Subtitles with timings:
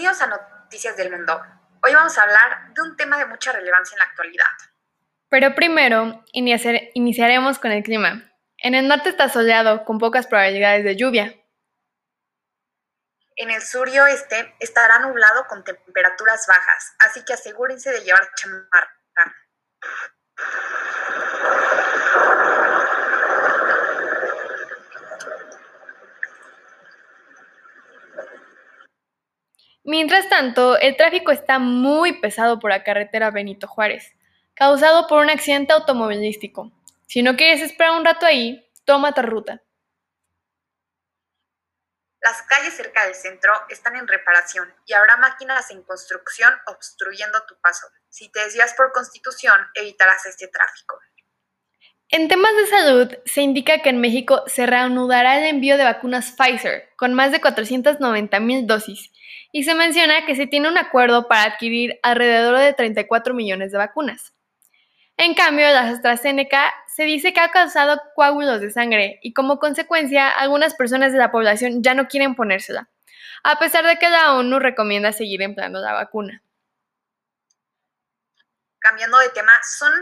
[0.00, 0.28] Bienvenidos a
[0.62, 1.42] Noticias del Mundo.
[1.82, 4.46] Hoy vamos a hablar de un tema de mucha relevancia en la actualidad.
[5.28, 8.32] Pero primero, iniciaremos con el clima.
[8.56, 11.34] En el norte está soleado, con pocas probabilidades de lluvia.
[13.36, 18.26] En el sur y oeste estará nublado con temperaturas bajas, así que asegúrense de llevar
[18.36, 18.96] chamarra.
[30.00, 34.14] Mientras tanto, el tráfico está muy pesado por la carretera Benito Juárez,
[34.54, 36.72] causado por un accidente automovilístico.
[37.06, 39.60] Si no quieres esperar un rato ahí, toma otra ruta.
[42.22, 47.60] Las calles cerca del centro están en reparación y habrá máquinas en construcción obstruyendo tu
[47.60, 47.86] paso.
[48.08, 50.98] Si te desvías por constitución, evitarás este tráfico.
[52.12, 56.32] En temas de salud, se indica que en México se reanudará el envío de vacunas
[56.32, 59.12] Pfizer, con más de 490 mil dosis,
[59.52, 63.78] y se menciona que se tiene un acuerdo para adquirir alrededor de 34 millones de
[63.78, 64.34] vacunas.
[65.18, 70.30] En cambio, la AstraZeneca se dice que ha causado coágulos de sangre y como consecuencia
[70.30, 72.88] algunas personas de la población ya no quieren ponérsela,
[73.44, 76.42] a pesar de que la ONU recomienda seguir empleando la vacuna.
[78.90, 80.00] Cambiando de tema, zonas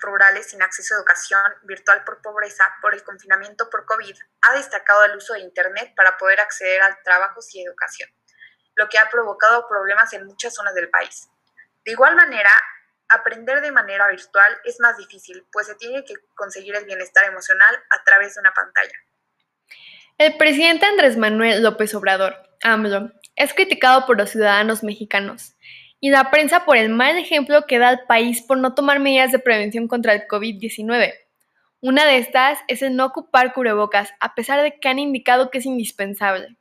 [0.00, 5.04] rurales sin acceso a educación virtual por pobreza por el confinamiento por COVID ha destacado
[5.04, 8.08] el uso de Internet para poder acceder al trabajo y educación,
[8.74, 11.28] lo que ha provocado problemas en muchas zonas del país.
[11.84, 12.50] De igual manera,
[13.10, 17.84] aprender de manera virtual es más difícil, pues se tiene que conseguir el bienestar emocional
[17.90, 18.94] a través de una pantalla.
[20.16, 25.54] El presidente Andrés Manuel López Obrador, AMLO, es criticado por los ciudadanos mexicanos
[26.04, 29.30] y la prensa por el mal ejemplo que da al país por no tomar medidas
[29.30, 31.14] de prevención contra el COVID-19.
[31.80, 35.58] Una de estas es el no ocupar cubrebocas, a pesar de que han indicado que
[35.58, 36.58] es indispensable.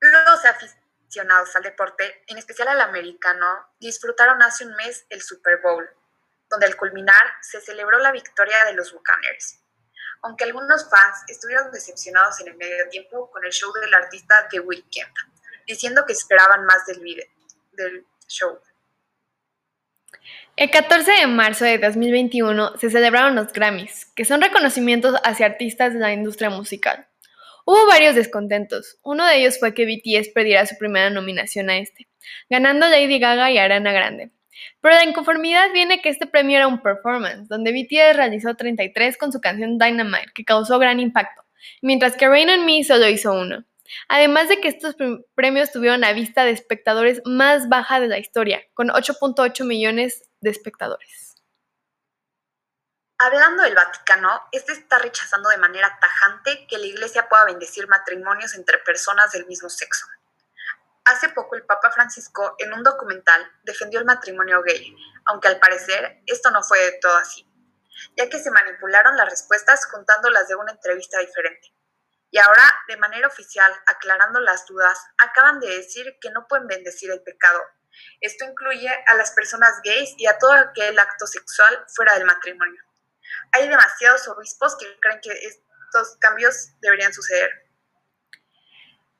[0.00, 5.86] Los aficionados al deporte, en especial al americano, disfrutaron hace un mes el Super Bowl,
[6.48, 9.60] donde al culminar se celebró la victoria de los Buccaneers.
[10.22, 14.60] Aunque algunos fans estuvieron decepcionados en el medio tiempo con el show del artista The
[14.60, 15.37] Weeknd,
[15.68, 17.26] diciendo que esperaban más del, video,
[17.72, 18.58] del show.
[20.56, 25.94] El 14 de marzo de 2021 se celebraron los Grammys, que son reconocimientos hacia artistas
[25.94, 27.06] de la industria musical.
[27.64, 28.98] Hubo varios descontentos.
[29.02, 32.08] Uno de ellos fue que BTS perdiera su primera nominación a este,
[32.48, 34.32] ganando Lady Gaga y Ariana Grande.
[34.80, 39.32] Pero la inconformidad viene que este premio era un performance, donde BTS realizó 33 con
[39.32, 41.44] su canción Dynamite, que causó gran impacto,
[41.82, 43.64] mientras que Rain on Me solo hizo uno.
[44.08, 44.96] Además de que estos
[45.34, 50.50] premios tuvieron la vista de espectadores más baja de la historia, con 8.8 millones de
[50.50, 51.28] espectadores.
[53.20, 58.54] Hablando del Vaticano, este está rechazando de manera tajante que la Iglesia pueda bendecir matrimonios
[58.54, 60.06] entre personas del mismo sexo.
[61.04, 64.94] Hace poco el Papa Francisco, en un documental, defendió el matrimonio gay,
[65.24, 67.44] aunque al parecer esto no fue de todo así,
[68.16, 71.72] ya que se manipularon las respuestas juntándolas de una entrevista diferente.
[72.30, 77.10] Y ahora, de manera oficial, aclarando las dudas, acaban de decir que no pueden bendecir
[77.10, 77.60] el pecado.
[78.20, 82.88] Esto incluye a las personas gays y a todo aquel acto sexual fuera del matrimonio
[83.52, 87.50] hay demasiados obispos que creen que estos cambios deberían suceder.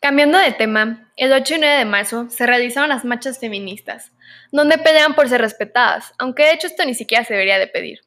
[0.00, 4.12] Cambiando de tema, el 8 y 9 de marzo se realizaron las marchas feministas,
[4.52, 8.00] donde pelean por ser respetadas, aunque de hecho esto ni siquiera se debería de pedir,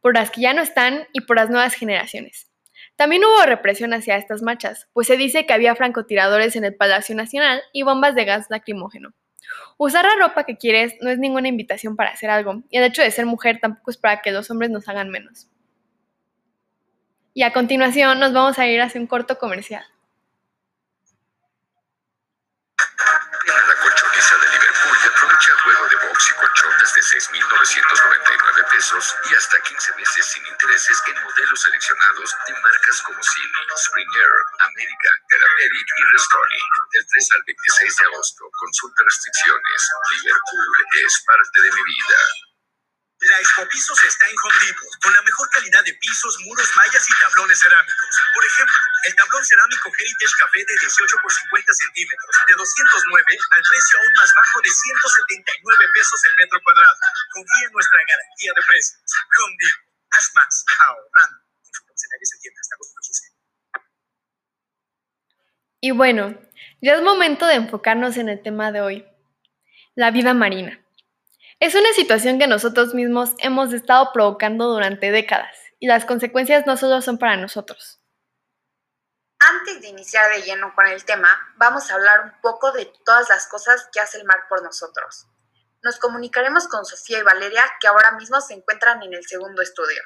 [0.00, 2.50] por las que ya no están y por las nuevas generaciones.
[2.96, 7.16] También hubo represión hacia estas marchas, pues se dice que había francotiradores en el Palacio
[7.16, 9.12] Nacional y bombas de gas lacrimógeno.
[9.76, 13.02] Usar la ropa que quieres no es ninguna invitación para hacer algo, y el hecho
[13.02, 15.48] de ser mujer tampoco es para que los hombres nos hagan menos.
[17.34, 19.84] Y a continuación nos vamos a ir hacia un corto comercial.
[23.44, 29.34] La colchoniza de Liverpool aprovecha el juego de box y colchón desde 6,999 pesos y
[29.34, 35.88] hasta 15 meses sin intereses en modelos seleccionados de marcas como Cine, Springer, América, Cadaveric
[35.98, 36.62] y Restoni.
[36.92, 39.80] Del 3 al 26 de agosto, consulta restricciones.
[40.12, 42.53] Liverpool es parte de mi vida.
[43.24, 47.08] La Expo Pisos está en Home Depot, con la mejor calidad de pisos, muros, mallas
[47.08, 48.12] y tablones cerámicos.
[48.34, 48.76] Por ejemplo,
[49.08, 54.12] el tablón cerámico Heritage Café de 18 por 50 centímetros, de 209 al precio aún
[54.20, 56.98] más bajo de 179 pesos el metro cuadrado.
[57.32, 59.00] Confía en nuestra garantía de precios.
[59.40, 61.44] Home Depot, haz más, ahorrando.
[65.80, 66.36] Y bueno,
[66.80, 69.06] ya es momento de enfocarnos en el tema de hoy,
[69.94, 70.83] la vida marina.
[71.64, 76.76] Es una situación que nosotros mismos hemos estado provocando durante décadas y las consecuencias no
[76.76, 78.02] solo son para nosotros.
[79.38, 83.30] Antes de iniciar de lleno con el tema, vamos a hablar un poco de todas
[83.30, 85.26] las cosas que hace el mar por nosotros.
[85.82, 90.02] Nos comunicaremos con Sofía y Valeria, que ahora mismo se encuentran en el segundo estudio.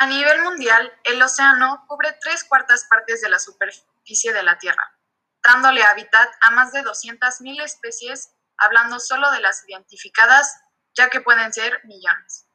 [0.00, 4.96] A nivel mundial, el océano cubre tres cuartas partes de la superficie de la Tierra,
[5.42, 10.56] dándole hábitat a más de 200.000 especies, hablando solo de las identificadas,
[10.94, 12.46] ya que pueden ser millones.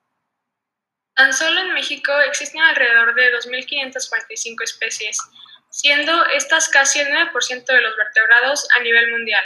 [1.16, 5.18] Tan solo en México existen alrededor de 2.545 especies,
[5.70, 9.44] siendo estas casi el 9% de los vertebrados a nivel mundial,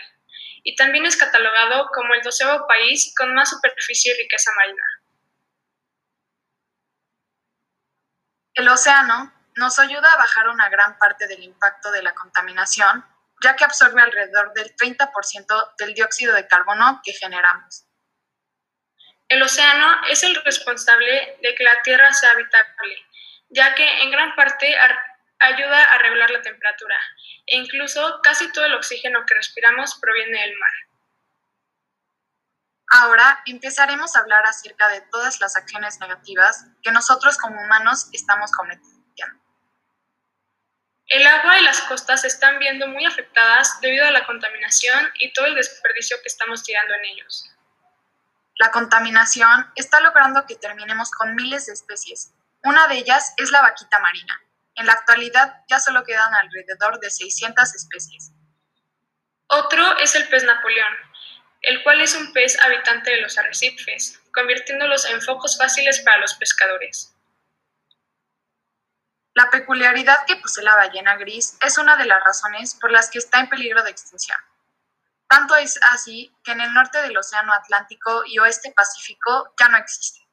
[0.62, 4.84] y también es catalogado como el doceavo país con más superficie y riqueza marina.
[8.58, 13.06] El océano nos ayuda a bajar una gran parte del impacto de la contaminación,
[13.44, 17.86] ya que absorbe alrededor del 30% del dióxido de carbono que generamos.
[19.30, 22.96] El océano es el responsable de que la Tierra sea habitable,
[23.50, 24.76] ya que en gran parte
[25.38, 26.98] ayuda a regular la temperatura
[27.46, 30.87] e incluso casi todo el oxígeno que respiramos proviene del mar.
[33.08, 38.52] Ahora empezaremos a hablar acerca de todas las acciones negativas que nosotros como humanos estamos
[38.52, 39.40] cometiendo.
[41.06, 45.32] El agua y las costas se están viendo muy afectadas debido a la contaminación y
[45.32, 47.50] todo el desperdicio que estamos tirando en ellos.
[48.56, 52.34] La contaminación está logrando que terminemos con miles de especies.
[52.64, 54.42] Una de ellas es la vaquita marina.
[54.76, 58.34] En la actualidad ya solo quedan alrededor de 600 especies.
[59.48, 60.94] Otro es el pez Napoleón,
[61.68, 66.34] el cual es un pez habitante de los arrecifes, convirtiéndolos en focos fáciles para los
[66.36, 67.14] pescadores.
[69.34, 73.18] La peculiaridad que posee la ballena gris es una de las razones por las que
[73.20, 74.38] está en peligro de extinción.
[75.28, 79.78] Tanto es así que en el norte del Océano Atlántico y Oeste Pacífico ya no
[79.78, 80.26] existe.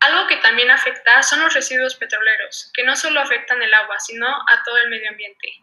[0.00, 4.26] Algo que también afecta son los residuos petroleros, que no solo afectan el agua, sino
[4.26, 5.62] a todo el medio ambiente.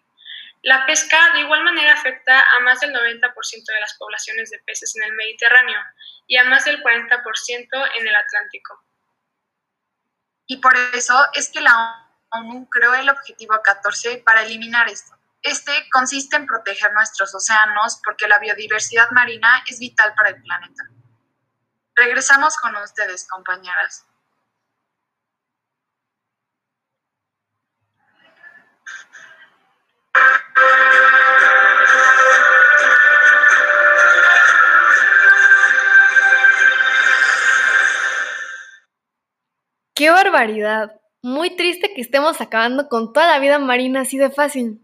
[0.64, 4.96] La pesca de igual manera afecta a más del 90% de las poblaciones de peces
[4.96, 5.80] en el Mediterráneo
[6.26, 8.84] y a más del 40% en el Atlántico.
[10.48, 15.16] Y por eso es que la ONU creó el objetivo 14 para eliminar esto.
[15.42, 20.84] Este consiste en proteger nuestros océanos porque la biodiversidad marina es vital para el planeta.
[21.96, 24.06] Regresamos con ustedes, compañeras.
[39.98, 41.02] ¡Qué barbaridad!
[41.24, 44.80] Muy triste que estemos acabando con toda la vida marina así de fácil.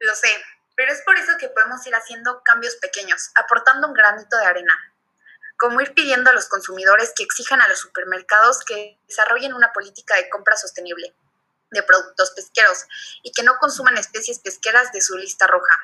[0.00, 0.28] Lo sé,
[0.74, 4.74] pero es por eso que podemos ir haciendo cambios pequeños, aportando un granito de arena.
[5.56, 10.16] Como ir pidiendo a los consumidores que exijan a los supermercados que desarrollen una política
[10.16, 11.14] de compra sostenible
[11.74, 12.86] de productos pesqueros
[13.22, 15.76] y que no consuman especies pesqueras de su lista roja.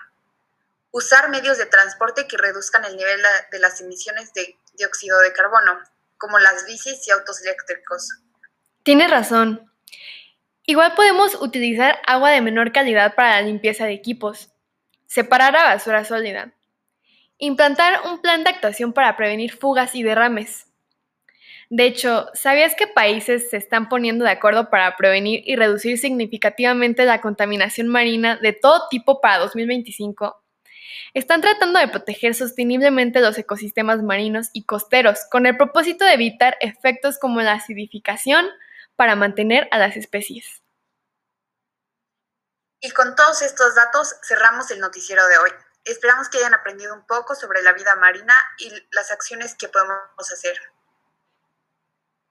[0.93, 3.21] Usar medios de transporte que reduzcan el nivel
[3.53, 5.79] de las emisiones de dióxido de carbono,
[6.17, 8.09] como las bicis y autos eléctricos.
[8.83, 9.71] Tienes razón.
[10.65, 14.51] Igual podemos utilizar agua de menor calidad para la limpieza de equipos,
[15.07, 16.53] separar la basura sólida,
[17.39, 20.67] implantar un plan de actuación para prevenir fugas y derrames.
[21.71, 27.05] De hecho, ¿sabías que países se están poniendo de acuerdo para prevenir y reducir significativamente
[27.05, 30.43] la contaminación marina de todo tipo para 2025?
[31.15, 36.57] Están tratando de proteger sosteniblemente los ecosistemas marinos y costeros con el propósito de evitar
[36.61, 38.47] efectos como la acidificación,
[39.01, 40.63] para mantener a las especies.
[42.81, 45.51] Y con todos estos datos cerramos el noticiero de hoy.
[45.85, 49.97] Esperamos que hayan aprendido un poco sobre la vida marina y las acciones que podemos
[50.19, 50.61] hacer.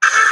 [0.02, 0.20] you